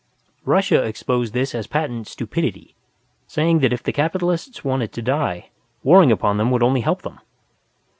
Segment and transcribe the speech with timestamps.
[0.45, 2.73] Russia exposed this as patent stupidity,
[3.27, 5.51] saying that if the Capitalists wanted to die,
[5.83, 7.19] warring upon them would only help them.